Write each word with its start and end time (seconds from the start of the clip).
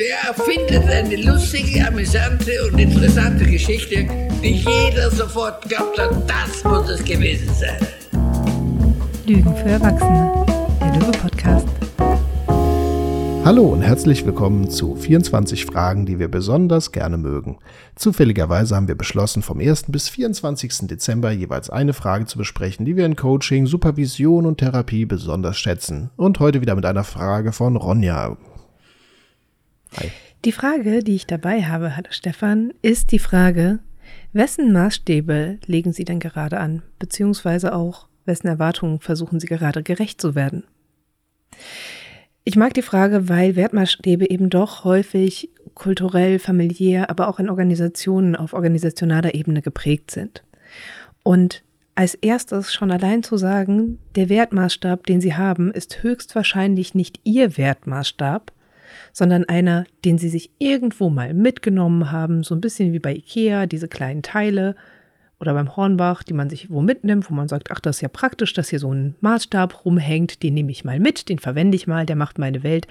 der 0.00 0.16
erfindet 0.30 0.88
eine 0.88 1.16
lustige, 1.16 1.86
amüsante 1.86 2.52
und 2.66 2.78
interessante 2.78 3.44
Geschichte, 3.44 4.06
die 4.42 4.64
jeder 4.66 5.10
sofort 5.10 5.68
glaubt 5.68 5.98
hat, 5.98 6.10
das 6.26 6.64
muss 6.64 6.88
es 6.88 7.04
gewesen 7.04 7.52
sein. 7.52 7.76
Lügen 9.26 9.54
für 9.54 9.68
Erwachsene, 9.68 10.46
der 10.80 10.94
Löwe-Podcast. 10.94 11.66
Hallo 13.44 13.64
und 13.68 13.82
herzlich 13.82 14.24
willkommen 14.24 14.70
zu 14.70 14.96
24 14.96 15.66
Fragen, 15.66 16.06
die 16.06 16.18
wir 16.18 16.28
besonders 16.28 16.92
gerne 16.92 17.18
mögen. 17.18 17.58
Zufälligerweise 17.94 18.76
haben 18.76 18.88
wir 18.88 18.96
beschlossen, 18.96 19.42
vom 19.42 19.60
1. 19.60 19.84
bis 19.88 20.08
24. 20.08 20.86
Dezember 20.88 21.30
jeweils 21.30 21.68
eine 21.68 21.92
Frage 21.92 22.24
zu 22.24 22.38
besprechen, 22.38 22.86
die 22.86 22.96
wir 22.96 23.04
in 23.04 23.16
Coaching, 23.16 23.66
Supervision 23.66 24.46
und 24.46 24.58
Therapie 24.58 25.04
besonders 25.04 25.58
schätzen. 25.58 26.08
Und 26.16 26.40
heute 26.40 26.62
wieder 26.62 26.74
mit 26.74 26.86
einer 26.86 27.04
Frage 27.04 27.52
von 27.52 27.76
Ronja. 27.76 28.38
Die 30.44 30.52
Frage, 30.52 31.02
die 31.02 31.16
ich 31.16 31.26
dabei 31.26 31.64
habe, 31.64 31.96
hallo 31.96 32.08
Stefan, 32.10 32.72
ist 32.82 33.12
die 33.12 33.18
Frage, 33.18 33.80
wessen 34.32 34.72
Maßstäbe 34.72 35.58
legen 35.66 35.92
Sie 35.92 36.04
denn 36.04 36.20
gerade 36.20 36.58
an, 36.58 36.82
beziehungsweise 36.98 37.74
auch 37.74 38.08
wessen 38.24 38.46
Erwartungen 38.46 39.00
versuchen 39.00 39.40
Sie 39.40 39.46
gerade 39.46 39.82
gerecht 39.82 40.20
zu 40.20 40.34
werden? 40.34 40.64
Ich 42.44 42.56
mag 42.56 42.72
die 42.74 42.82
Frage, 42.82 43.28
weil 43.28 43.54
Wertmaßstäbe 43.54 44.30
eben 44.30 44.48
doch 44.48 44.84
häufig 44.84 45.50
kulturell, 45.74 46.38
familiär, 46.38 47.10
aber 47.10 47.28
auch 47.28 47.38
in 47.38 47.50
Organisationen 47.50 48.34
auf 48.34 48.54
organisationaler 48.54 49.34
Ebene 49.34 49.62
geprägt 49.62 50.10
sind. 50.10 50.42
Und 51.22 51.62
als 51.94 52.14
erstes 52.14 52.72
schon 52.72 52.90
allein 52.90 53.22
zu 53.22 53.36
sagen, 53.36 53.98
der 54.14 54.30
Wertmaßstab, 54.30 55.04
den 55.04 55.20
Sie 55.20 55.34
haben, 55.34 55.70
ist 55.70 56.02
höchstwahrscheinlich 56.02 56.94
nicht 56.94 57.20
Ihr 57.24 57.58
Wertmaßstab, 57.58 58.52
sondern 59.12 59.44
einer, 59.44 59.84
den 60.04 60.18
sie 60.18 60.28
sich 60.28 60.50
irgendwo 60.58 61.10
mal 61.10 61.34
mitgenommen 61.34 62.10
haben, 62.12 62.42
so 62.42 62.54
ein 62.54 62.60
bisschen 62.60 62.92
wie 62.92 62.98
bei 62.98 63.14
Ikea, 63.14 63.66
diese 63.66 63.88
kleinen 63.88 64.22
Teile 64.22 64.76
oder 65.40 65.54
beim 65.54 65.74
Hornbach, 65.74 66.22
die 66.22 66.34
man 66.34 66.50
sich 66.50 66.70
wo 66.70 66.82
mitnimmt, 66.82 67.30
wo 67.30 67.34
man 67.34 67.48
sagt, 67.48 67.70
ach, 67.70 67.80
das 67.80 67.96
ist 67.96 68.02
ja 68.02 68.08
praktisch, 68.08 68.52
dass 68.52 68.68
hier 68.68 68.78
so 68.78 68.92
ein 68.92 69.14
Maßstab 69.20 69.84
rumhängt, 69.84 70.42
den 70.42 70.54
nehme 70.54 70.70
ich 70.70 70.84
mal 70.84 71.00
mit, 71.00 71.28
den 71.28 71.38
verwende 71.38 71.76
ich 71.76 71.86
mal, 71.86 72.04
der 72.04 72.16
macht 72.16 72.38
meine 72.38 72.62
Welt 72.62 72.86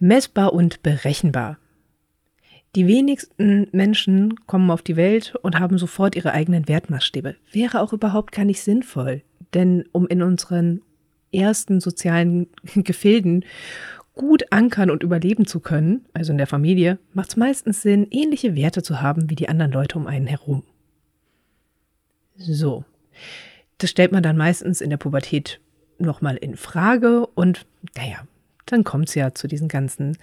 messbar 0.00 0.52
und 0.52 0.82
berechenbar. 0.82 1.58
Die 2.74 2.86
wenigsten 2.86 3.68
Menschen 3.72 4.34
kommen 4.46 4.70
auf 4.70 4.82
die 4.82 4.96
Welt 4.96 5.34
und 5.42 5.58
haben 5.58 5.78
sofort 5.78 6.16
ihre 6.16 6.32
eigenen 6.32 6.68
Wertmaßstäbe. 6.68 7.36
Wäre 7.50 7.80
auch 7.80 7.92
überhaupt 7.92 8.32
gar 8.32 8.44
nicht 8.44 8.60
sinnvoll, 8.60 9.22
denn 9.54 9.84
um 9.92 10.06
in 10.06 10.22
unseren 10.22 10.82
ersten 11.32 11.80
sozialen 11.80 12.48
Gefilden 12.74 13.44
gut 14.18 14.52
ankern 14.52 14.90
und 14.90 15.02
überleben 15.02 15.46
zu 15.46 15.60
können, 15.60 16.04
also 16.12 16.32
in 16.32 16.38
der 16.38 16.48
Familie, 16.48 16.98
macht 17.14 17.30
es 17.30 17.36
meistens 17.36 17.82
Sinn, 17.82 18.06
ähnliche 18.10 18.56
Werte 18.56 18.82
zu 18.82 19.00
haben 19.00 19.30
wie 19.30 19.36
die 19.36 19.48
anderen 19.48 19.72
Leute 19.72 19.96
um 19.96 20.06
einen 20.06 20.26
herum. 20.26 20.64
So. 22.36 22.84
Das 23.78 23.90
stellt 23.90 24.12
man 24.12 24.24
dann 24.24 24.36
meistens 24.36 24.80
in 24.80 24.90
der 24.90 24.96
Pubertät 24.96 25.60
nochmal 25.98 26.36
in 26.36 26.56
Frage 26.56 27.26
und 27.26 27.64
naja, 27.96 28.26
dann 28.66 28.84
kommt 28.84 29.08
es 29.08 29.14
ja 29.14 29.34
zu 29.34 29.46
diesen 29.46 29.68
ganzen 29.68 30.18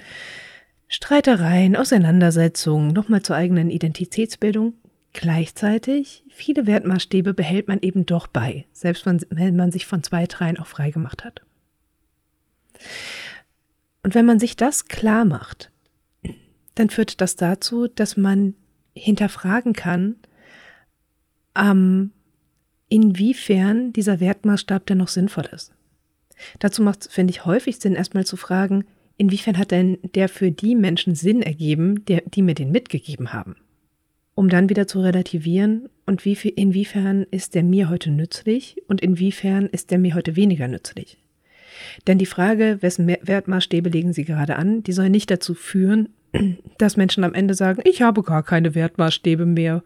Streitereien, 0.88 1.76
Auseinandersetzungen, 1.76 2.90
nochmal 2.90 3.22
zur 3.22 3.38
eigenen 3.38 3.70
Identitätsbildung. 3.70 4.74
Gleichzeitig, 5.14 6.26
viele 6.30 6.68
Wertmaßstäbe 6.68 7.34
behält 7.34 7.70
man 7.70 7.80
eben 7.80 8.06
doch 8.06 8.28
bei, 8.28 8.66
selbst 8.74 9.06
wenn 9.06 9.56
man 9.56 9.72
sich 9.72 9.86
von 9.86 10.04
zwei, 10.04 10.26
dreien 10.26 10.60
auch 10.60 10.68
freigemacht 10.68 11.24
hat. 11.24 11.42
Und 14.06 14.14
wenn 14.14 14.28
man 14.28 14.40
sich 14.40 14.56
das 14.56 14.86
klar 14.86 15.26
macht, 15.26 15.72
dann 16.76 16.92
führt 16.92 17.22
das 17.22 17.38
dazu, 17.38 17.88
dass 17.88 18.18
man 18.18 18.54
hinterfragen 18.94 19.74
kann, 19.74 20.18
ähm, 21.58 22.12
inwiefern 22.88 23.94
dieser 23.94 24.20
Wertmaßstab 24.20 24.86
denn 24.86 25.00
noch 25.00 25.08
sinnvoll 25.08 25.46
ist. 25.52 25.74
Dazu 26.60 26.84
macht 26.84 27.02
es, 27.02 27.08
finde 27.12 27.32
ich, 27.32 27.46
häufig 27.46 27.80
Sinn, 27.80 27.96
erstmal 27.96 28.28
zu 28.28 28.38
fragen, 28.38 28.86
inwiefern 29.18 29.58
hat 29.58 29.72
denn 29.72 29.98
der 30.14 30.30
für 30.30 30.52
die 30.52 30.76
Menschen 30.76 31.16
Sinn 31.16 31.42
ergeben, 31.42 32.06
der, 32.06 32.22
die 32.28 32.44
mir 32.44 32.54
den 32.54 32.70
mitgegeben 32.70 33.34
haben? 33.34 33.56
Um 34.36 34.50
dann 34.50 34.70
wieder 34.70 34.86
zu 34.86 35.02
relativieren 35.02 35.90
und 36.06 36.26
wie, 36.26 36.34
inwiefern 36.50 37.26
ist 37.32 37.56
der 37.56 37.64
mir 37.64 37.90
heute 37.90 38.12
nützlich 38.12 38.84
und 38.88 39.02
inwiefern 39.02 39.66
ist 39.66 39.90
der 39.90 39.98
mir 39.98 40.14
heute 40.14 40.36
weniger 40.36 40.68
nützlich. 40.68 41.18
Denn 42.08 42.18
die 42.18 42.26
Frage, 42.26 42.78
wessen 42.82 43.08
Wertmaßstäbe 43.08 43.90
legen 43.90 44.14
Sie 44.14 44.26
gerade 44.26 44.56
an, 44.56 44.84
die 44.84 44.94
soll 44.94 45.10
nicht 45.10 45.32
dazu 45.32 45.54
führen, 45.54 46.10
dass 46.78 46.98
Menschen 46.98 47.24
am 47.24 47.34
Ende 47.34 47.54
sagen, 47.54 47.82
ich 47.86 48.02
habe 48.02 48.24
gar 48.24 48.44
keine 48.44 48.76
Wertmaßstäbe 48.76 49.46
mehr. 49.46 49.84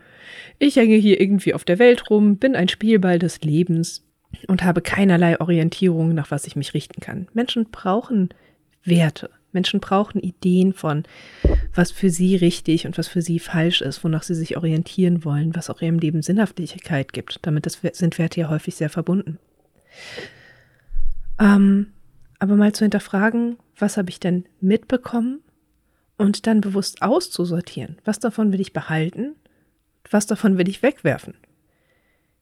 Ich 0.58 0.76
hänge 0.76 0.96
hier 0.96 1.20
irgendwie 1.20 1.54
auf 1.54 1.64
der 1.64 1.80
Welt 1.80 2.10
rum, 2.10 2.38
bin 2.38 2.56
ein 2.56 2.70
Spielball 2.70 3.20
des 3.20 3.42
Lebens 3.42 4.06
und 4.48 4.64
habe 4.64 4.82
keinerlei 4.82 5.40
Orientierung, 5.40 6.14
nach 6.14 6.32
was 6.32 6.46
ich 6.46 6.56
mich 6.56 6.74
richten 6.74 7.02
kann. 7.02 7.28
Menschen 7.34 7.66
brauchen 7.72 8.30
Werte. 8.84 9.30
Menschen 9.52 9.80
brauchen 9.80 10.22
Ideen 10.22 10.74
von, 10.74 11.04
was 11.74 11.92
für 11.92 12.12
sie 12.12 12.36
richtig 12.36 12.86
und 12.86 13.00
was 13.00 13.08
für 13.08 13.24
sie 13.24 13.40
falsch 13.40 13.82
ist, 13.82 14.04
wonach 14.04 14.22
sie 14.22 14.36
sich 14.36 14.58
orientieren 14.58 15.26
wollen, 15.26 15.56
was 15.56 15.72
auch 15.72 15.82
ihrem 15.82 15.98
Leben 15.98 16.22
Sinnhaftigkeit 16.22 17.14
gibt. 17.14 17.40
Damit 17.42 17.66
sind 17.66 18.20
Werte 18.20 18.42
ja 18.42 18.50
häufig 18.50 18.76
sehr 18.76 18.90
verbunden. 18.90 19.40
Ähm, 21.40 21.94
aber 22.40 22.56
mal 22.56 22.74
zu 22.74 22.84
hinterfragen, 22.86 23.58
was 23.78 23.98
habe 23.98 24.10
ich 24.10 24.20
denn 24.20 24.46
mitbekommen 24.62 25.42
und 26.18 26.48
dann 26.48 26.62
bewusst 26.62 27.02
auszusortieren, 27.02 27.98
was 28.06 28.20
davon 28.20 28.52
will 28.52 28.60
ich 28.60 28.74
behalten, 28.74 29.36
was 30.10 30.26
davon 30.26 30.58
will 30.58 30.68
ich 30.68 30.84
wegwerfen. 30.84 31.36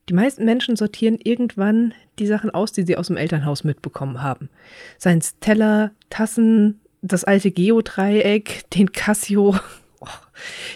Die 0.10 0.14
meisten 0.14 0.46
Menschen 0.46 0.76
sortieren 0.78 1.18
irgendwann 1.22 1.94
die 2.18 2.28
Sachen 2.28 2.50
aus, 2.50 2.72
die 2.72 2.84
sie 2.84 2.96
aus 2.96 3.08
dem 3.08 3.18
Elternhaus 3.18 3.64
mitbekommen 3.64 4.22
haben. 4.22 4.50
Seien 4.98 5.18
es 5.18 5.38
Teller, 5.40 5.92
Tassen, 6.10 6.80
das 7.02 7.24
alte 7.24 7.52
Geodreieck, 7.52 8.70
den 8.72 8.92
Casio, 8.94 9.56
oh, 10.00 10.08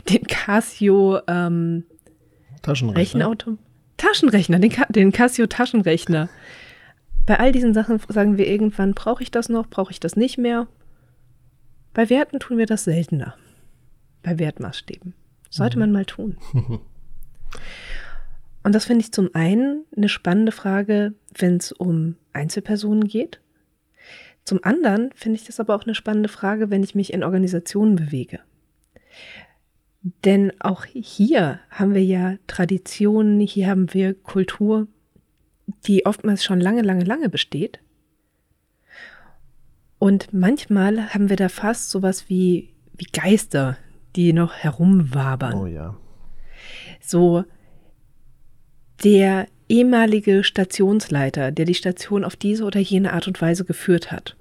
den 0.09 0.23
Casio 0.23 1.19
ähm, 1.27 1.85
Taschenrechner. 2.61 2.99
Rechenauto. 2.99 3.57
Taschenrechner, 3.97 4.59
den, 4.59 4.73
den 4.89 5.11
Casio 5.11 5.47
Taschenrechner 5.47 6.29
bei 7.25 7.39
all 7.39 7.51
diesen 7.51 7.73
Sachen 7.73 7.99
sagen 8.07 8.37
wir 8.37 8.47
irgendwann, 8.47 8.93
brauche 8.93 9.23
ich 9.23 9.31
das 9.31 9.49
noch, 9.49 9.67
brauche 9.67 9.91
ich 9.91 9.99
das 9.99 10.15
nicht 10.15 10.37
mehr? 10.37 10.67
Bei 11.93 12.09
Werten 12.09 12.39
tun 12.39 12.57
wir 12.57 12.65
das 12.65 12.85
seltener. 12.85 13.35
Bei 14.23 14.39
Wertmaßstäben. 14.39 15.13
Sollte 15.49 15.77
mhm. 15.77 15.81
man 15.81 15.91
mal 15.91 16.05
tun. 16.05 16.37
Und 18.63 18.75
das 18.75 18.85
finde 18.85 19.03
ich 19.03 19.11
zum 19.11 19.29
einen 19.33 19.85
eine 19.95 20.09
spannende 20.09 20.51
Frage, 20.51 21.13
wenn 21.35 21.57
es 21.57 21.71
um 21.71 22.15
Einzelpersonen 22.31 23.07
geht. 23.07 23.41
Zum 24.43 24.63
anderen 24.63 25.11
finde 25.15 25.37
ich 25.37 25.45
das 25.45 25.59
aber 25.59 25.75
auch 25.75 25.83
eine 25.83 25.95
spannende 25.95 26.29
Frage, 26.29 26.69
wenn 26.69 26.83
ich 26.83 26.95
mich 26.95 27.13
in 27.13 27.23
Organisationen 27.23 27.95
bewege. 27.95 28.39
Denn 30.25 30.51
auch 30.59 30.85
hier 30.85 31.59
haben 31.69 31.93
wir 31.93 32.03
ja 32.03 32.37
Traditionen, 32.47 33.39
hier 33.39 33.67
haben 33.67 33.93
wir 33.93 34.15
Kultur, 34.15 34.87
die 35.87 36.05
oftmals 36.05 36.43
schon 36.43 36.59
lange, 36.59 36.81
lange, 36.81 37.03
lange 37.03 37.29
besteht. 37.29 37.79
Und 39.99 40.33
manchmal 40.33 41.13
haben 41.13 41.29
wir 41.29 41.35
da 41.35 41.49
fast 41.49 41.91
sowas 41.91 42.27
wie, 42.27 42.73
wie 42.97 43.07
Geister, 43.11 43.77
die 44.15 44.33
noch 44.33 44.53
herumwabern. 44.53 45.53
Oh 45.53 45.67
ja. 45.67 45.95
So 46.99 47.43
der 49.03 49.47
ehemalige 49.69 50.43
Stationsleiter, 50.43 51.51
der 51.51 51.65
die 51.65 51.73
Station 51.73 52.23
auf 52.23 52.35
diese 52.35 52.65
oder 52.65 52.79
jene 52.79 53.13
Art 53.13 53.27
und 53.27 53.41
Weise 53.41 53.65
geführt 53.65 54.11
hat. 54.11 54.35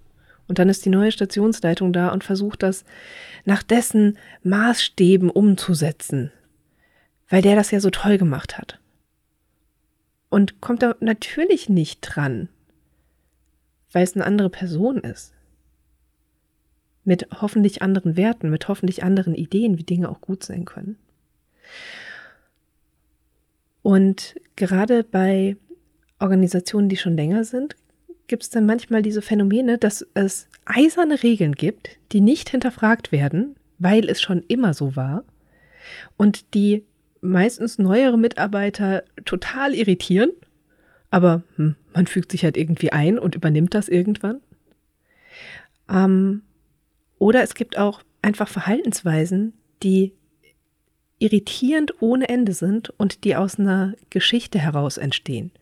Und 0.48 0.58
dann 0.58 0.68
ist 0.68 0.84
die 0.84 0.90
neue 0.90 1.12
Stationsleitung 1.12 1.92
da 1.92 2.08
und 2.08 2.24
versucht 2.24 2.62
das 2.62 2.84
nach 3.44 3.62
dessen 3.62 4.18
Maßstäben 4.42 5.30
umzusetzen, 5.30 6.32
weil 7.28 7.42
der 7.42 7.54
das 7.54 7.70
ja 7.70 7.80
so 7.80 7.90
toll 7.90 8.18
gemacht 8.18 8.58
hat 8.58 8.80
und 10.30 10.60
kommt 10.60 10.82
da 10.82 10.96
natürlich 11.00 11.68
nicht 11.68 12.00
dran, 12.00 12.48
weil 13.92 14.04
es 14.04 14.14
eine 14.14 14.24
andere 14.24 14.48
Person 14.48 14.98
ist. 14.98 15.34
Mit 17.04 17.26
hoffentlich 17.40 17.82
anderen 17.82 18.16
Werten, 18.16 18.50
mit 18.50 18.68
hoffentlich 18.68 19.02
anderen 19.02 19.34
Ideen, 19.34 19.76
wie 19.76 19.84
Dinge 19.84 20.08
auch 20.08 20.20
gut 20.20 20.44
sein 20.44 20.64
können. 20.64 20.96
Und 23.82 24.36
gerade 24.56 25.04
bei 25.04 25.56
Organisationen, 26.18 26.88
die 26.88 26.96
schon 26.96 27.16
länger 27.16 27.44
sind, 27.44 27.76
gibt 28.28 28.44
es 28.44 28.50
dann 28.50 28.66
manchmal 28.66 29.02
diese 29.02 29.22
Phänomene, 29.22 29.78
dass 29.78 30.06
es 30.14 30.48
eiserne 30.64 31.22
Regeln 31.22 31.54
gibt, 31.54 31.98
die 32.12 32.20
nicht 32.20 32.50
hinterfragt 32.50 33.10
werden, 33.10 33.56
weil 33.78 34.08
es 34.08 34.20
schon 34.20 34.44
immer 34.46 34.74
so 34.74 34.94
war 34.94 35.24
und 36.16 36.54
die 36.54 36.84
meistens 37.20 37.78
neuere 37.78 38.18
Mitarbeiter 38.18 39.04
total 39.24 39.74
irritieren, 39.74 40.30
aber 41.10 41.42
hm, 41.56 41.76
man 41.94 42.06
fügt 42.06 42.32
sich 42.32 42.44
halt 42.44 42.56
irgendwie 42.56 42.92
ein 42.92 43.18
und 43.18 43.34
übernimmt 43.34 43.74
das 43.74 43.88
irgendwann. 43.88 44.40
Ähm, 45.88 46.42
oder 47.18 47.42
es 47.42 47.54
gibt 47.54 47.76
auch 47.76 48.02
einfach 48.22 48.48
Verhaltensweisen, 48.48 49.54
die 49.82 50.12
irritierend 51.18 51.94
ohne 52.00 52.28
Ende 52.28 52.52
sind 52.52 52.90
und 52.90 53.24
die 53.24 53.36
aus 53.36 53.58
einer 53.58 53.94
Geschichte 54.08 54.58
heraus 54.58 54.96
entstehen 54.96 55.52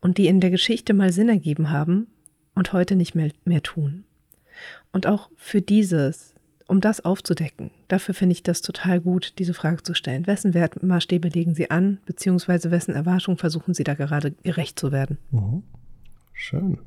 und 0.00 0.18
die 0.18 0.26
in 0.26 0.40
der 0.40 0.50
Geschichte 0.50 0.92
mal 0.92 1.12
Sinn 1.12 1.28
ergeben 1.28 1.70
haben 1.70 2.08
und 2.54 2.72
heute 2.72 2.96
nicht 2.96 3.14
mehr, 3.14 3.30
mehr 3.44 3.62
tun. 3.62 4.04
Und 4.92 5.06
auch 5.06 5.30
für 5.36 5.62
dieses, 5.62 6.34
um 6.68 6.80
das 6.80 7.04
aufzudecken, 7.04 7.70
dafür 7.88 8.14
finde 8.14 8.34
ich 8.34 8.42
das 8.42 8.60
total 8.60 9.00
gut, 9.00 9.34
diese 9.38 9.54
Frage 9.54 9.82
zu 9.82 9.94
stellen. 9.94 10.26
Wessen 10.26 10.54
Wertmaßstäbe 10.54 11.28
legen 11.28 11.54
Sie 11.54 11.70
an, 11.70 11.98
beziehungsweise 12.06 12.70
wessen 12.70 12.94
Erwartungen 12.94 13.38
versuchen 13.38 13.74
Sie 13.74 13.84
da 13.84 13.94
gerade 13.94 14.32
gerecht 14.42 14.78
zu 14.78 14.92
werden? 14.92 15.18
Mhm. 15.30 15.62
Schön. 16.34 16.78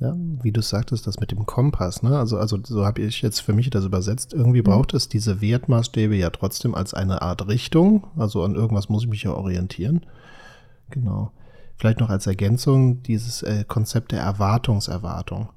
Ja, 0.00 0.14
wie 0.42 0.50
du 0.50 0.60
sagtest, 0.60 1.06
das 1.06 1.20
mit 1.20 1.30
dem 1.30 1.46
Kompass, 1.46 2.02
ne? 2.02 2.18
Also, 2.18 2.36
also 2.36 2.58
so 2.62 2.84
habe 2.84 3.00
ich 3.00 3.22
jetzt 3.22 3.40
für 3.40 3.52
mich 3.52 3.70
das 3.70 3.84
übersetzt. 3.84 4.34
Irgendwie 4.34 4.60
mhm. 4.60 4.64
braucht 4.64 4.92
es 4.92 5.08
diese 5.08 5.40
Wertmaßstäbe 5.40 6.16
ja 6.16 6.30
trotzdem 6.30 6.74
als 6.74 6.94
eine 6.94 7.22
Art 7.22 7.46
Richtung. 7.46 8.08
Also 8.16 8.42
an 8.42 8.56
irgendwas 8.56 8.88
muss 8.88 9.04
ich 9.04 9.08
mich 9.08 9.22
ja 9.22 9.32
orientieren. 9.32 10.04
Genau. 10.90 11.30
Vielleicht 11.76 12.00
noch 12.00 12.10
als 12.10 12.26
Ergänzung 12.26 13.02
dieses 13.04 13.42
äh, 13.42 13.64
Konzept 13.66 14.12
der 14.12 14.20
Erwartungserwartung. 14.20 15.48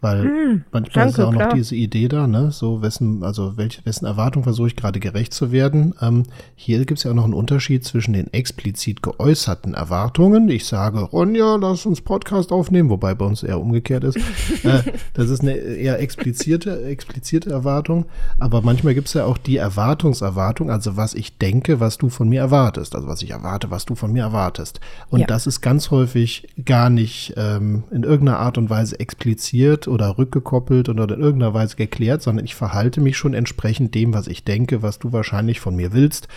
Weil 0.00 0.24
mm, 0.24 0.64
manchmal 0.70 1.06
danke, 1.06 1.10
ist 1.10 1.18
ja 1.18 1.24
auch 1.26 1.32
klar. 1.32 1.48
noch 1.48 1.54
diese 1.54 1.74
Idee 1.74 2.06
da, 2.06 2.28
ne? 2.28 2.52
So, 2.52 2.82
wessen, 2.82 3.24
also 3.24 3.56
welche, 3.56 3.84
wessen 3.84 4.06
Erwartung 4.06 4.44
versuche 4.44 4.68
ich 4.68 4.76
gerade 4.76 5.00
gerecht 5.00 5.34
zu 5.34 5.50
werden. 5.50 5.92
Ähm, 6.00 6.22
hier 6.54 6.78
gibt 6.84 6.98
es 6.98 7.04
ja 7.04 7.10
auch 7.10 7.16
noch 7.16 7.24
einen 7.24 7.34
Unterschied 7.34 7.84
zwischen 7.84 8.12
den 8.12 8.32
explizit 8.32 9.02
geäußerten 9.02 9.74
Erwartungen. 9.74 10.48
Ich 10.50 10.66
sage, 10.66 11.00
Ronja, 11.00 11.56
lass 11.56 11.84
uns 11.84 12.00
Podcast 12.00 12.52
aufnehmen, 12.52 12.90
wobei 12.90 13.16
bei 13.16 13.24
uns 13.24 13.42
eher 13.42 13.60
umgekehrt 13.60 14.04
ist. 14.04 14.16
äh, 14.62 14.82
das 15.14 15.30
ist 15.30 15.40
eine 15.40 15.56
eher 15.56 15.98
explizite, 15.98 16.84
explizite 16.84 17.50
Erwartung. 17.50 18.06
Aber 18.38 18.62
manchmal 18.62 18.94
gibt 18.94 19.08
es 19.08 19.14
ja 19.14 19.24
auch 19.24 19.36
die 19.36 19.56
Erwartungserwartung, 19.56 20.70
also 20.70 20.96
was 20.96 21.14
ich 21.14 21.38
denke, 21.38 21.80
was 21.80 21.98
du 21.98 22.08
von 22.08 22.28
mir 22.28 22.40
erwartest. 22.40 22.94
Also 22.94 23.08
was 23.08 23.20
ich 23.22 23.30
erwarte, 23.30 23.72
was 23.72 23.84
du 23.84 23.96
von 23.96 24.12
mir 24.12 24.22
erwartest. 24.22 24.78
Und 25.10 25.20
ja. 25.20 25.26
das 25.26 25.48
ist 25.48 25.60
ganz 25.60 25.90
häufig 25.90 26.46
gar 26.64 26.88
nicht 26.88 27.34
ähm, 27.36 27.82
in 27.90 28.04
irgendeiner 28.04 28.38
Art 28.38 28.58
und 28.58 28.70
Weise 28.70 29.00
expliziert 29.00 29.87
oder 29.88 30.18
rückgekoppelt 30.18 30.88
oder 30.88 31.04
in 31.04 31.20
irgendeiner 31.20 31.54
Weise 31.54 31.76
geklärt, 31.76 32.22
sondern 32.22 32.44
ich 32.44 32.54
verhalte 32.54 33.00
mich 33.00 33.16
schon 33.16 33.34
entsprechend 33.34 33.94
dem, 33.94 34.14
was 34.14 34.26
ich 34.26 34.44
denke, 34.44 34.82
was 34.82 34.98
du 34.98 35.12
wahrscheinlich 35.12 35.60
von 35.60 35.76
mir 35.76 35.92
willst. 35.92 36.28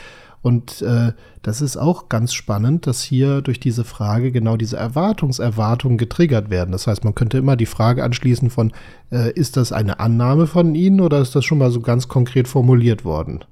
Und 0.41 0.81
äh, 0.81 1.13
das 1.43 1.61
ist 1.61 1.77
auch 1.77 2.09
ganz 2.09 2.33
spannend, 2.33 2.87
dass 2.87 3.03
hier 3.03 3.41
durch 3.41 3.59
diese 3.59 3.83
Frage 3.83 4.31
genau 4.31 4.57
diese 4.57 4.77
Erwartungserwartungen 4.77 5.97
getriggert 5.97 6.49
werden. 6.49 6.71
Das 6.71 6.87
heißt, 6.87 7.03
man 7.03 7.13
könnte 7.13 7.37
immer 7.37 7.55
die 7.55 7.67
Frage 7.67 8.03
anschließen 8.03 8.49
von, 8.49 8.71
äh, 9.11 9.31
ist 9.33 9.55
das 9.55 9.71
eine 9.71 9.99
Annahme 9.99 10.47
von 10.47 10.73
Ihnen 10.73 10.99
oder 10.99 11.19
ist 11.19 11.35
das 11.35 11.45
schon 11.45 11.59
mal 11.59 11.69
so 11.71 11.81
ganz 11.81 12.07
konkret 12.07 12.47
formuliert 12.47 13.05
worden? 13.05 13.45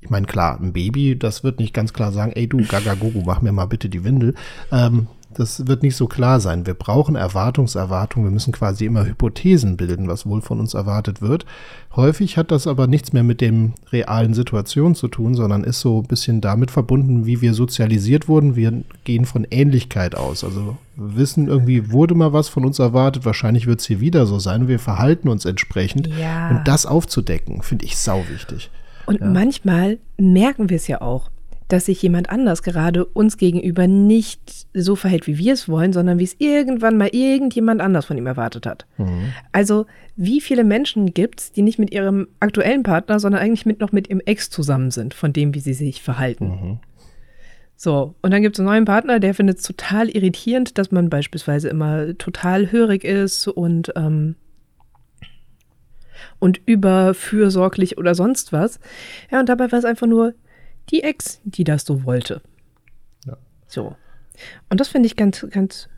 Ich 0.00 0.10
meine, 0.10 0.26
klar, 0.26 0.60
ein 0.60 0.74
Baby, 0.74 1.18
das 1.18 1.42
wird 1.42 1.58
nicht 1.58 1.72
ganz 1.72 1.92
klar 1.92 2.12
sagen, 2.12 2.32
ey 2.32 2.46
du, 2.46 2.58
Gaga 2.58 2.94
Gogo, 2.94 3.22
mach 3.24 3.40
mir 3.40 3.52
mal 3.52 3.64
bitte 3.64 3.88
die 3.88 4.04
Windel. 4.04 4.34
Ähm, 4.70 5.08
das 5.36 5.66
wird 5.66 5.82
nicht 5.82 5.96
so 5.96 6.06
klar 6.06 6.40
sein. 6.40 6.66
Wir 6.66 6.74
brauchen 6.74 7.14
Erwartungserwartungen. 7.14 8.28
Wir 8.28 8.32
müssen 8.32 8.52
quasi 8.52 8.86
immer 8.86 9.04
Hypothesen 9.04 9.76
bilden, 9.76 10.08
was 10.08 10.26
wohl 10.26 10.40
von 10.40 10.60
uns 10.60 10.72
erwartet 10.74 11.20
wird. 11.20 11.44
Häufig 11.94 12.36
hat 12.36 12.50
das 12.50 12.66
aber 12.66 12.86
nichts 12.86 13.12
mehr 13.12 13.22
mit 13.22 13.40
dem 13.40 13.74
realen 13.92 14.32
Situation 14.32 14.94
zu 14.94 15.08
tun, 15.08 15.34
sondern 15.34 15.64
ist 15.64 15.80
so 15.80 16.00
ein 16.00 16.06
bisschen 16.06 16.40
damit 16.40 16.70
verbunden, 16.70 17.26
wie 17.26 17.42
wir 17.42 17.52
sozialisiert 17.52 18.28
wurden. 18.28 18.56
Wir 18.56 18.82
gehen 19.04 19.26
von 19.26 19.46
Ähnlichkeit 19.50 20.14
aus. 20.14 20.42
Also 20.42 20.78
wissen 20.96 21.48
irgendwie, 21.48 21.90
wurde 21.90 22.14
mal 22.14 22.32
was 22.32 22.48
von 22.48 22.64
uns 22.64 22.78
erwartet. 22.78 23.26
Wahrscheinlich 23.26 23.66
wird 23.66 23.80
es 23.80 23.86
hier 23.86 24.00
wieder 24.00 24.26
so 24.26 24.38
sein. 24.38 24.68
Wir 24.68 24.78
verhalten 24.78 25.28
uns 25.28 25.44
entsprechend. 25.44 26.08
Ja. 26.18 26.50
Und 26.50 26.66
das 26.66 26.86
aufzudecken, 26.86 27.62
finde 27.62 27.84
ich 27.84 27.98
sau 27.98 28.24
wichtig. 28.30 28.70
Und 29.04 29.20
ja. 29.20 29.26
manchmal 29.26 29.98
merken 30.16 30.70
wir 30.70 30.76
es 30.76 30.88
ja 30.88 31.00
auch 31.00 31.30
dass 31.68 31.86
sich 31.86 32.00
jemand 32.00 32.30
anders 32.30 32.62
gerade 32.62 33.04
uns 33.04 33.38
gegenüber 33.38 33.86
nicht 33.86 34.66
so 34.72 34.94
verhält, 34.94 35.26
wie 35.26 35.38
wir 35.38 35.52
es 35.52 35.68
wollen, 35.68 35.92
sondern 35.92 36.18
wie 36.18 36.24
es 36.24 36.36
irgendwann 36.38 36.96
mal 36.96 37.08
irgendjemand 37.08 37.80
anders 37.80 38.04
von 38.04 38.16
ihm 38.16 38.26
erwartet 38.26 38.66
hat. 38.66 38.86
Mhm. 38.98 39.32
Also 39.52 39.86
wie 40.14 40.40
viele 40.40 40.62
Menschen 40.62 41.12
gibt 41.12 41.40
es, 41.40 41.52
die 41.52 41.62
nicht 41.62 41.78
mit 41.78 41.92
ihrem 41.92 42.28
aktuellen 42.38 42.84
Partner, 42.84 43.18
sondern 43.18 43.42
eigentlich 43.42 43.66
mit 43.66 43.80
noch 43.80 43.92
mit 43.92 44.08
ihrem 44.08 44.20
Ex 44.24 44.48
zusammen 44.48 44.90
sind, 44.90 45.12
von 45.12 45.32
dem, 45.32 45.54
wie 45.54 45.60
sie 45.60 45.74
sich 45.74 46.02
verhalten. 46.02 46.46
Mhm. 46.46 46.78
So, 47.74 48.14
und 48.22 48.30
dann 48.30 48.42
gibt 48.42 48.56
es 48.56 48.60
einen 48.60 48.68
neuen 48.68 48.84
Partner, 48.86 49.20
der 49.20 49.34
findet 49.34 49.58
es 49.58 49.64
total 49.64 50.08
irritierend, 50.08 50.78
dass 50.78 50.92
man 50.92 51.10
beispielsweise 51.10 51.68
immer 51.68 52.16
total 52.16 52.72
hörig 52.72 53.04
ist 53.04 53.48
und, 53.48 53.92
ähm, 53.96 54.36
und 56.38 56.58
überfürsorglich 56.64 57.98
oder 57.98 58.14
sonst 58.14 58.52
was. 58.52 58.80
Ja, 59.30 59.40
und 59.40 59.48
dabei 59.50 59.70
war 59.70 59.78
es 59.78 59.84
einfach 59.84 60.06
nur, 60.06 60.32
die 60.90 61.02
Ex, 61.02 61.40
die 61.44 61.64
das 61.64 61.84
so 61.84 62.04
wollte. 62.04 62.42
Ja. 63.24 63.36
So. 63.66 63.96
Und 64.68 64.80
das 64.80 64.88
finde 64.88 65.06
ich 65.06 65.16
ganz, 65.16 65.46
ganz. 65.50 65.88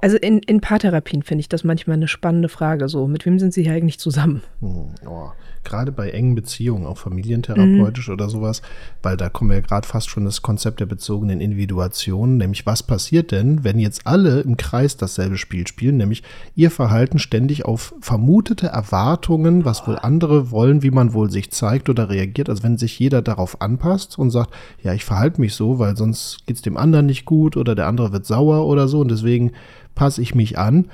Also 0.00 0.16
in, 0.16 0.38
in 0.40 0.60
Paartherapien 0.60 1.22
finde 1.22 1.40
ich 1.40 1.48
das 1.48 1.64
manchmal 1.64 1.96
eine 1.96 2.08
spannende 2.08 2.48
Frage. 2.48 2.88
So, 2.88 3.06
mit 3.06 3.26
wem 3.26 3.38
sind 3.38 3.52
Sie 3.52 3.62
hier 3.62 3.72
eigentlich 3.72 3.98
zusammen? 3.98 4.42
Hm, 4.60 4.94
oh 5.06 5.30
gerade 5.64 5.92
bei 5.92 6.10
engen 6.10 6.34
Beziehungen, 6.34 6.86
auch 6.86 6.98
familientherapeutisch 6.98 8.08
mhm. 8.08 8.14
oder 8.14 8.28
sowas, 8.28 8.62
weil 9.02 9.16
da 9.16 9.28
kommen 9.28 9.50
wir 9.50 9.60
gerade 9.60 9.86
fast 9.86 10.08
schon 10.08 10.24
das 10.24 10.42
Konzept 10.42 10.80
der 10.80 10.86
bezogenen 10.86 11.40
Individuation, 11.40 12.38
nämlich 12.38 12.66
was 12.66 12.82
passiert 12.82 13.30
denn, 13.30 13.62
wenn 13.62 13.78
jetzt 13.78 14.06
alle 14.06 14.40
im 14.40 14.56
Kreis 14.56 14.96
dasselbe 14.96 15.36
Spiel 15.36 15.66
spielen, 15.66 15.98
nämlich 15.98 16.22
ihr 16.54 16.70
Verhalten 16.70 17.18
ständig 17.18 17.64
auf 17.64 17.94
vermutete 18.00 18.68
Erwartungen, 18.68 19.64
was 19.64 19.86
wohl 19.86 19.98
andere 19.98 20.50
wollen, 20.50 20.82
wie 20.82 20.90
man 20.90 21.12
wohl 21.12 21.30
sich 21.30 21.50
zeigt 21.50 21.88
oder 21.88 22.08
reagiert, 22.08 22.48
also 22.48 22.62
wenn 22.62 22.78
sich 22.78 22.98
jeder 22.98 23.22
darauf 23.22 23.60
anpasst 23.60 24.18
und 24.18 24.30
sagt, 24.30 24.54
ja, 24.82 24.94
ich 24.94 25.04
verhalte 25.04 25.40
mich 25.40 25.54
so, 25.54 25.78
weil 25.78 25.96
sonst 25.96 26.46
geht 26.46 26.56
es 26.56 26.62
dem 26.62 26.76
anderen 26.76 27.06
nicht 27.06 27.26
gut 27.26 27.56
oder 27.56 27.74
der 27.74 27.86
andere 27.86 28.12
wird 28.12 28.26
sauer 28.26 28.66
oder 28.66 28.88
so 28.88 29.00
und 29.00 29.10
deswegen 29.10 29.52
passe 29.94 30.22
ich 30.22 30.34
mich 30.34 30.58
an. 30.58 30.86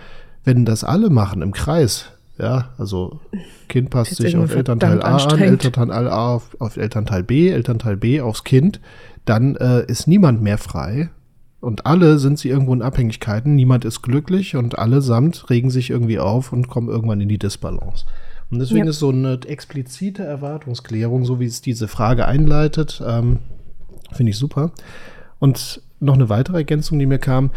Wenn 0.44 0.64
das 0.64 0.84
alle 0.84 1.10
machen 1.10 1.42
im 1.42 1.52
Kreis, 1.52 2.06
ja, 2.38 2.70
also 2.78 3.20
Kind 3.68 3.90
passt 3.90 4.16
sich 4.16 4.36
auf 4.36 4.54
Elternteil 4.54 5.02
A 5.02 5.16
an, 5.16 5.38
Elternteil 5.38 6.08
A 6.08 6.34
auf, 6.34 6.56
auf, 6.60 6.76
Elternteil 6.76 7.22
B, 7.22 7.48
Elternteil 7.48 7.96
B 7.96 8.20
aufs 8.20 8.44
Kind. 8.44 8.80
Dann 9.24 9.56
äh, 9.56 9.84
ist 9.86 10.06
niemand 10.06 10.42
mehr 10.42 10.58
frei. 10.58 11.10
Und 11.60 11.86
alle 11.86 12.18
sind 12.18 12.38
sie 12.38 12.48
irgendwo 12.48 12.74
in 12.74 12.82
Abhängigkeiten. 12.82 13.54
Niemand 13.54 13.84
ist 13.84 14.02
glücklich 14.02 14.54
und 14.54 14.78
allesamt 14.78 15.50
regen 15.50 15.70
sich 15.70 15.90
irgendwie 15.90 16.18
auf 16.18 16.52
und 16.52 16.68
kommen 16.68 16.88
irgendwann 16.88 17.20
in 17.20 17.28
die 17.28 17.38
Disbalance. 17.38 18.04
Und 18.50 18.60
deswegen 18.60 18.84
ja. 18.84 18.90
ist 18.90 19.00
so 19.00 19.08
eine 19.08 19.40
explizite 19.46 20.22
Erwartungsklärung, 20.22 21.24
so 21.24 21.40
wie 21.40 21.46
es 21.46 21.62
diese 21.62 21.88
Frage 21.88 22.26
einleitet, 22.26 23.02
ähm, 23.04 23.40
finde 24.12 24.30
ich 24.30 24.38
super. 24.38 24.70
Und 25.40 25.82
noch 25.98 26.14
eine 26.14 26.28
weitere 26.28 26.58
Ergänzung, 26.58 26.98
die 26.98 27.06
mir 27.06 27.18
kam, 27.18 27.50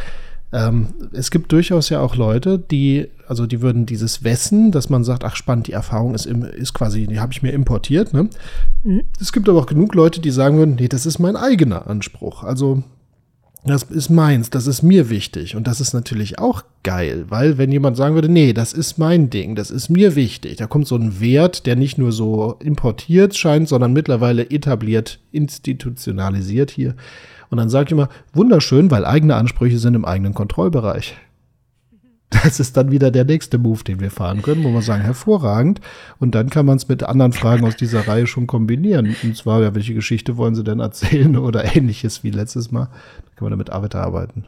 ähm, 0.51 0.88
es 1.13 1.29
gibt 1.29 1.51
durchaus 1.51 1.89
ja 1.89 2.00
auch 2.00 2.15
Leute, 2.15 2.58
die, 2.58 3.08
also 3.27 3.46
die 3.46 3.62
würden 3.62 3.86
dieses 3.86 4.24
Wessen, 4.24 4.72
dass 4.72 4.89
man 4.89 5.03
sagt, 5.03 5.24
ach 5.24 5.36
spannend, 5.36 5.68
die 5.68 5.74
Erfahrung 5.74 6.15
ist, 6.15 6.25
im, 6.25 6.44
ist 6.44 6.74
quasi, 6.74 7.06
die 7.06 7.20
habe 7.20 7.32
ich 7.32 7.44
mir 7.44 7.51
importiert. 7.51 8.13
Ne? 8.13 8.29
Mhm. 8.84 9.03
Es 9.20 9.32
gibt 9.32 9.48
aber 9.48 9.60
auch 9.60 9.68
genug 9.68 9.94
Leute, 9.94 10.22
die 10.22 10.32
sagen 10.32 10.58
würden, 10.58 10.75
nee, 10.75 10.88
das 10.88 11.06
ist 11.06 11.20
mein 11.20 11.36
eigener 11.36 11.88
Anspruch. 11.88 12.44
Also 12.44 12.84
das 13.65 13.83
ist 13.83 14.09
meins, 14.09 14.49
das 14.49 14.67
ist 14.67 14.83
mir 14.83 15.09
wichtig. 15.09 15.55
Und 15.55 15.67
das 15.67 15.81
ist 15.81 15.93
natürlich 15.93 16.39
auch 16.39 16.63
geil, 16.83 17.25
weil 17.27 17.57
wenn 17.57 17.71
jemand 17.71 17.97
sagen 17.97 18.15
würde, 18.15 18.29
nee, 18.29 18.53
das 18.53 18.71
ist 18.71 18.97
mein 18.97 19.29
Ding, 19.29 19.55
das 19.55 19.69
ist 19.69 19.89
mir 19.89 20.15
wichtig, 20.15 20.55
da 20.57 20.67
kommt 20.67 20.87
so 20.87 20.95
ein 20.95 21.19
Wert, 21.19 21.65
der 21.65 21.75
nicht 21.75 21.97
nur 21.97 22.11
so 22.11 22.55
importiert 22.59 23.35
scheint, 23.35 23.67
sondern 23.67 23.91
mittlerweile 23.91 24.49
etabliert, 24.49 25.19
institutionalisiert 25.31 26.71
hier. 26.71 26.95
Und 27.49 27.57
dann 27.57 27.69
sage 27.69 27.87
ich 27.87 27.91
immer, 27.91 28.09
wunderschön, 28.33 28.91
weil 28.91 29.05
eigene 29.05 29.35
Ansprüche 29.35 29.79
sind 29.79 29.95
im 29.95 30.05
eigenen 30.05 30.33
Kontrollbereich. 30.33 31.15
Das 32.29 32.59
ist 32.59 32.77
dann 32.77 32.91
wieder 32.91 33.09
der 33.09 33.25
nächste 33.25 33.57
Move, 33.57 33.83
den 33.83 34.00
wir 34.00 34.12
fahren 34.12 34.43
können, 34.43 34.63
wo 34.63 34.69
wir 34.69 34.83
sagen, 34.83 35.01
hervorragend. 35.01 35.81
Und 36.19 36.36
dann 36.36 36.50
kann 36.50 36.65
man 36.65 36.77
es 36.77 36.88
mit 36.88 37.01
anderen 37.03 37.33
Fragen 37.33 37.65
aus 37.65 37.75
dieser 37.75 38.07
Reihe 38.07 38.27
schon 38.27 38.45
kombinieren. 38.45 39.15
Und 39.24 39.36
zwar, 39.36 39.62
ja, 39.62 39.74
welche 39.74 39.95
Geschichte 39.95 40.38
wollen 40.38 40.53
Sie 40.53 40.63
denn 40.63 40.79
erzählen 40.79 41.36
oder 41.38 41.75
ähnliches 41.75 42.24
wie 42.24 42.29
letztes 42.29 42.71
Mal. 42.71 42.86
Dann 42.86 43.36
kann 43.36 43.50
man 43.50 43.51
damit 43.51 43.69
weiterarbeiten. 43.69 44.45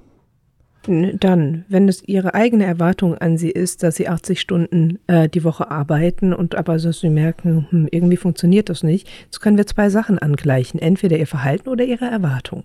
Dann, 0.87 1.65
wenn 1.69 1.87
es 1.87 2.07
Ihre 2.07 2.33
eigene 2.33 2.65
Erwartung 2.65 3.15
an 3.15 3.37
Sie 3.37 3.51
ist, 3.51 3.83
dass 3.83 3.95
Sie 3.95 4.07
80 4.07 4.41
Stunden 4.41 4.97
äh, 5.05 5.29
die 5.29 5.43
Woche 5.43 5.69
arbeiten 5.69 6.33
und 6.33 6.55
aber 6.55 6.79
so 6.79 6.91
Sie 6.91 7.09
merken, 7.09 7.67
hm, 7.69 7.87
irgendwie 7.91 8.17
funktioniert 8.17 8.67
das 8.69 8.81
nicht, 8.81 9.07
so 9.29 9.39
können 9.39 9.57
wir 9.57 9.67
zwei 9.67 9.89
Sachen 9.91 10.17
angleichen. 10.17 10.79
Entweder 10.79 11.17
Ihr 11.17 11.27
Verhalten 11.27 11.69
oder 11.69 11.83
Ihre 11.83 12.05
Erwartung. 12.05 12.63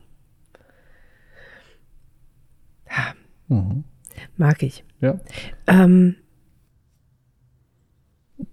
Mhm. 3.48 3.84
Mag 4.36 4.62
ich. 4.62 4.84
Ja. 5.00 5.18
Ähm, 5.66 6.16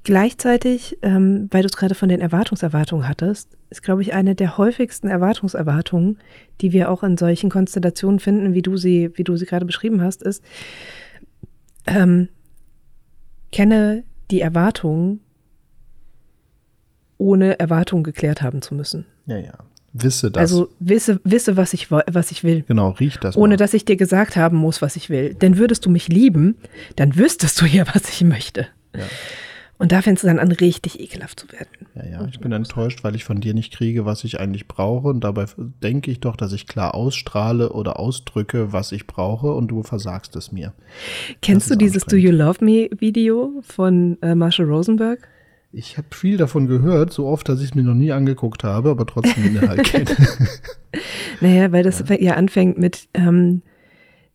gleichzeitig, 0.03 0.97
ähm, 1.01 1.47
weil 1.51 1.61
du 1.61 1.67
es 1.67 1.77
gerade 1.77 1.95
von 1.95 2.09
den 2.09 2.21
Erwartungserwartungen 2.21 3.07
hattest, 3.07 3.57
ist, 3.69 3.83
glaube 3.83 4.01
ich, 4.01 4.13
eine 4.13 4.35
der 4.35 4.57
häufigsten 4.57 5.07
Erwartungserwartungen, 5.07 6.19
die 6.61 6.71
wir 6.71 6.89
auch 6.89 7.03
in 7.03 7.17
solchen 7.17 7.49
Konstellationen 7.49 8.19
finden, 8.19 8.53
wie 8.53 8.61
du 8.61 8.77
sie, 8.77 9.11
wie 9.15 9.23
du 9.23 9.35
sie 9.35 9.45
gerade 9.45 9.65
beschrieben 9.65 10.01
hast, 10.01 10.23
ist, 10.23 10.43
ähm, 11.85 12.29
kenne 13.51 14.03
die 14.31 14.41
Erwartungen 14.41 15.19
ohne 17.17 17.59
Erwartungen 17.59 18.03
geklärt 18.03 18.41
haben 18.41 18.61
zu 18.61 18.75
müssen. 18.75 19.05
Ja, 19.25 19.37
ja. 19.37 19.53
Wisse 19.93 20.31
das. 20.31 20.41
Also 20.41 20.69
wisse, 20.79 21.21
wisse 21.23 21.55
was, 21.55 21.73
ich, 21.73 21.91
was 21.91 22.31
ich 22.31 22.43
will. 22.43 22.63
genau, 22.67 22.89
riech 22.89 23.17
das. 23.17 23.37
Ohne 23.37 23.53
mal. 23.53 23.57
dass 23.57 23.73
ich 23.73 23.85
dir 23.85 23.95
gesagt 23.95 24.35
haben 24.35 24.57
muss, 24.57 24.81
was 24.81 24.95
ich 24.95 25.09
will. 25.09 25.35
Denn 25.35 25.57
würdest 25.57 25.85
du 25.85 25.89
mich 25.89 26.07
lieben, 26.07 26.55
dann 26.95 27.15
wüsstest 27.15 27.61
du 27.61 27.65
ja, 27.65 27.85
was 27.93 28.09
ich 28.09 28.23
möchte. 28.23 28.67
Ja. 28.95 29.03
Und 29.79 29.91
da 29.91 30.01
fängst 30.01 30.23
du 30.23 30.27
dann 30.27 30.39
an, 30.39 30.51
richtig 30.51 30.99
ekelhaft 30.99 31.39
zu 31.39 31.51
werden. 31.51 31.67
Ja, 31.95 32.05
ja, 32.05 32.27
ich 32.27 32.39
bin 32.39 32.51
enttäuscht, 32.51 33.03
weil 33.03 33.15
ich 33.15 33.23
von 33.23 33.41
dir 33.41 33.53
nicht 33.53 33.73
kriege, 33.73 34.05
was 34.05 34.23
ich 34.23 34.39
eigentlich 34.39 34.67
brauche. 34.67 35.09
Und 35.09 35.23
dabei 35.23 35.45
denke 35.57 36.09
ich 36.09 36.21
doch, 36.21 36.35
dass 36.35 36.53
ich 36.53 36.67
klar 36.67 36.95
ausstrahle 36.95 37.73
oder 37.73 37.99
ausdrücke, 37.99 38.71
was 38.71 38.91
ich 38.91 39.07
brauche, 39.07 39.51
und 39.51 39.67
du 39.67 39.83
versagst 39.83 40.35
es 40.35 40.51
mir. 40.51 40.73
Kennst 41.41 41.69
Das 41.69 41.77
du 41.77 41.83
dieses 41.83 42.05
Do 42.05 42.15
You 42.15 42.31
Love 42.31 42.63
Me 42.63 42.89
Video 42.97 43.61
von 43.61 44.17
äh, 44.21 44.35
Marshall 44.35 44.67
Rosenberg? 44.67 45.27
Ich 45.75 45.97
habe 45.97 46.07
viel 46.11 46.37
davon 46.37 46.67
gehört, 46.67 47.11
so 47.11 47.25
oft, 47.25 47.49
dass 47.49 47.59
ich 47.59 47.69
es 47.69 47.75
mir 47.75 47.81
noch 47.81 47.95
nie 47.95 48.11
angeguckt 48.11 48.63
habe, 48.63 48.91
aber 48.91 49.07
trotzdem 49.07 49.43
den 49.43 49.55
Inhalt 49.55 49.83
kenne. 49.83 50.05
Naja, 51.41 51.71
weil 51.71 51.83
das 51.83 52.03
ja, 52.19 52.35
anfängt 52.35 52.77
mit 52.77 53.09
ähm, 53.15 53.63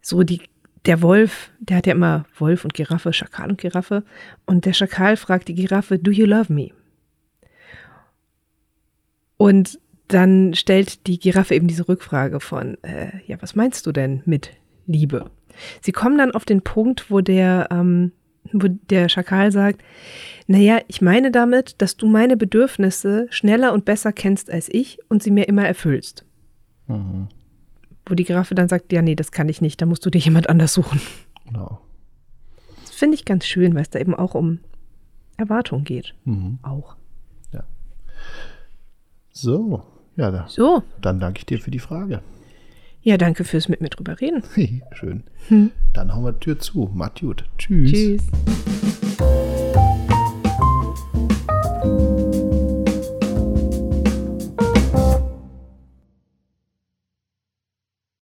so 0.03 0.25
die, 0.25 0.43
der 0.85 1.01
Wolf, 1.01 1.53
der 1.61 1.77
hat 1.77 1.87
ja 1.87 1.95
immer 1.95 2.27
Wolf 2.37 2.65
und 2.65 2.75
Giraffe, 2.75 3.13
Schakal 3.13 3.51
und 3.51 3.61
Giraffe. 3.61 4.03
Und 4.47 4.65
der 4.65 4.73
Schakal 4.73 5.17
fragt 5.17 5.47
die 5.47 5.55
Giraffe, 5.55 5.99
do 6.01 6.11
you 6.11 6.27
love 6.27 6.53
me? 6.53 6.71
Und 9.37 9.79
dann 10.09 10.55
stellt 10.55 11.07
die 11.07 11.21
Giraffe 11.21 11.55
eben 11.55 11.69
diese 11.69 11.89
Rückfrage 11.89 12.41
von, 12.41 12.83
äh, 12.83 13.13
ja, 13.27 13.41
was 13.41 13.55
meinst 13.55 13.87
du 13.87 13.93
denn 13.93 14.23
mit 14.27 14.51
Liebe? 14.87 15.31
Sie 15.83 15.93
kommen 15.93 16.19
dann 16.19 16.33
auf 16.33 16.45
den 16.45 16.63
Punkt, 16.63 17.13
wo 17.13 17.21
der, 17.21 17.69
ähm, 17.71 18.11
wo 18.53 18.69
der 18.69 19.09
Schakal 19.09 19.53
sagt, 19.53 19.83
naja, 20.47 20.81
ich 20.89 21.01
meine 21.03 21.31
damit, 21.31 21.81
dass 21.83 21.97
du 21.97 22.07
meine 22.07 22.37
Bedürfnisse 22.37 23.27
schneller 23.31 23.73
und 23.73 23.85
besser 23.85 24.13
kennst 24.13 24.51
als 24.51 24.69
ich 24.71 24.99
und 25.09 25.23
sie 25.23 25.31
mir 25.31 25.49
immer 25.49 25.67
erfüllst. 25.67 26.25
Wo 28.07 28.15
die 28.15 28.25
Giraffe 28.25 28.55
dann 28.55 28.69
sagt, 28.69 28.93
ja, 28.93 29.03
nee, 29.03 29.15
das 29.15 29.33
kann 29.33 29.49
ich 29.49 29.61
nicht, 29.61 29.81
da 29.83 29.87
musst 29.87 30.05
du 30.07 30.11
dir 30.11 30.21
jemand 30.21 30.49
anders 30.49 30.73
suchen. 30.73 31.01
genau. 31.47 31.81
Das 32.85 32.95
finde 32.95 33.15
ich 33.15 33.25
ganz 33.25 33.45
schön, 33.47 33.75
weil 33.75 33.83
es 33.83 33.91
da 33.91 33.99
eben 33.99 34.15
auch 34.15 34.35
um 34.35 34.61
Erwartungen 35.37 35.85
geht. 35.85 36.15
Mhm. 36.25 36.59
Auch. 36.63 36.97
So, 39.41 39.85
ja, 40.17 40.33
da, 40.33 40.49
So, 40.49 40.83
dann 41.01 41.21
danke 41.21 41.39
ich 41.39 41.47
dir 41.47 41.61
für 41.61 41.71
die 41.71 41.79
Frage. 41.79 42.23
Ja, 43.03 43.17
danke 43.17 43.45
fürs 43.45 43.69
mit 43.69 43.81
mir 43.81 43.89
drüber 43.89 44.21
reden. 44.21 44.43
Schön. 44.93 45.23
Dann 45.93 46.15
hauen 46.15 46.25
wir 46.25 46.33
die 46.33 46.41
Tür 46.41 46.59
zu. 46.59 46.91
Macht 46.95 47.21
gut. 47.21 47.45
Tschüss. 47.59 47.93
Tschüss. 47.93 48.23